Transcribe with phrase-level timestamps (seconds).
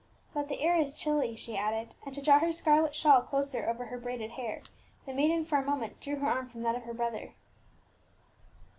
[0.33, 3.85] But the air is chilly," she added, and, to draw her scarlet shawl closer over
[3.85, 4.63] her braided hair,
[5.05, 7.35] the maiden for a moment drew her arm from that of her brother.